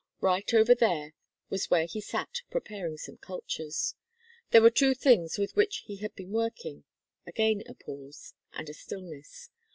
Right 0.19 0.51
over 0.51 0.73
there 0.73 1.13
was 1.51 1.69
where 1.69 1.85
he 1.85 2.01
sat 2.01 2.41
preparing 2.49 2.97
some 2.97 3.17
cultures. 3.17 3.93
There 4.49 4.63
were 4.63 4.71
two 4.71 4.95
things 4.95 5.37
with 5.37 5.55
which 5.55 5.83
he 5.85 5.97
had 5.97 6.15
been 6.15 6.31
working; 6.31 6.85
again 7.27 7.61
a 7.67 7.75
pause, 7.75 8.33
and 8.51 8.67
a 8.67 8.73
stillness. 8.73 9.51